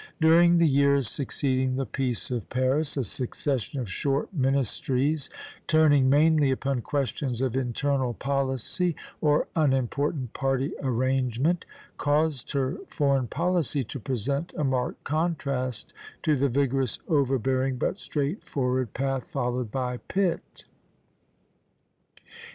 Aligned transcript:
During 0.19 0.57
the 0.57 0.67
years 0.67 1.07
succeeding 1.07 1.75
the 1.75 1.85
Peace 1.85 2.31
of 2.31 2.49
Paris 2.49 2.97
a 2.97 3.03
succession 3.03 3.79
of 3.79 3.87
short 3.91 4.33
ministries, 4.33 5.29
turning 5.67 6.09
mainly 6.09 6.49
upon 6.49 6.81
questions 6.81 7.39
of 7.39 7.55
internal 7.55 8.15
policy 8.15 8.95
or 9.21 9.47
unimportant 9.55 10.33
party 10.33 10.73
arrangement, 10.81 11.65
caused 11.99 12.53
her 12.53 12.77
foreign 12.87 13.27
policy 13.27 13.83
to 13.83 13.99
present 13.99 14.51
a 14.57 14.63
marked 14.63 15.03
contrast 15.03 15.93
to 16.23 16.35
the 16.35 16.49
vigorous, 16.49 16.97
overbearing, 17.07 17.77
but 17.77 17.99
straightforward 17.99 18.95
path 18.95 19.25
followed 19.29 19.69
by 19.69 19.97
Pitt. 19.97 20.63